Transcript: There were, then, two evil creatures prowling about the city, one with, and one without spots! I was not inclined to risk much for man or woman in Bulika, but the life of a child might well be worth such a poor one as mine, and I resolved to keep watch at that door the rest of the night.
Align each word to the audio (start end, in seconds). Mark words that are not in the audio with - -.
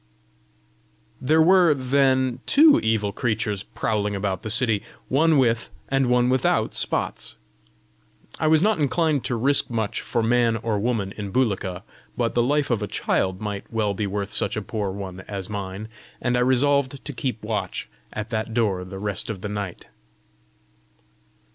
There 1.21 1.43
were, 1.43 1.75
then, 1.75 2.39
two 2.47 2.79
evil 2.79 3.11
creatures 3.13 3.61
prowling 3.61 4.15
about 4.15 4.41
the 4.41 4.49
city, 4.49 4.81
one 5.09 5.37
with, 5.37 5.69
and 5.89 6.07
one 6.07 6.27
without 6.27 6.73
spots! 6.73 7.37
I 8.39 8.47
was 8.47 8.63
not 8.63 8.79
inclined 8.79 9.23
to 9.25 9.35
risk 9.35 9.69
much 9.69 10.01
for 10.01 10.23
man 10.23 10.57
or 10.57 10.79
woman 10.79 11.11
in 11.17 11.29
Bulika, 11.31 11.83
but 12.17 12.33
the 12.33 12.41
life 12.41 12.71
of 12.71 12.81
a 12.81 12.87
child 12.87 13.41
might 13.41 13.71
well 13.71 13.93
be 13.93 14.07
worth 14.07 14.31
such 14.31 14.57
a 14.57 14.63
poor 14.63 14.89
one 14.89 15.19
as 15.27 15.51
mine, 15.51 15.87
and 16.19 16.35
I 16.35 16.39
resolved 16.41 17.05
to 17.05 17.13
keep 17.13 17.43
watch 17.43 17.87
at 18.11 18.31
that 18.31 18.55
door 18.55 18.83
the 18.83 18.97
rest 18.97 19.29
of 19.29 19.41
the 19.41 19.49
night. 19.49 19.85